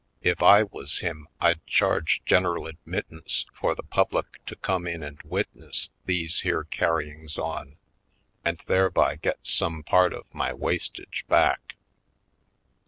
[0.23, 5.21] If I was him I'd charge general admittance for the public to come in and
[5.21, 7.77] witness these here carryings on,
[8.43, 11.75] and thereby get some part of my wastage back.